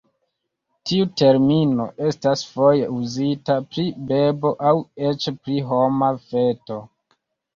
Tiu 0.91 1.07
termino 1.21 1.83
estas 2.11 2.41
foje 2.53 2.87
uzita 2.95 3.57
pri 3.73 3.85
bebo 4.11 4.53
aŭ 4.69 4.73
eĉ 5.11 5.27
pri 5.43 5.59
homa 5.73 6.09
feto. 6.33 6.79